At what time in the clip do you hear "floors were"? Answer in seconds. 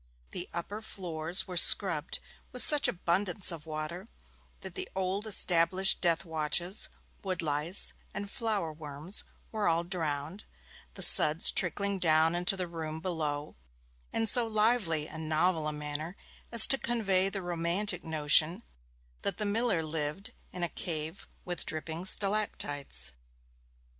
0.81-1.55